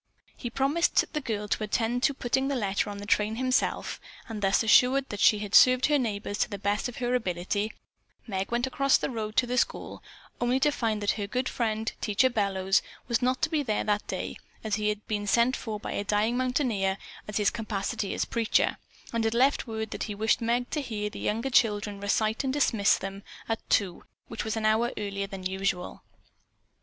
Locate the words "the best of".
6.49-6.95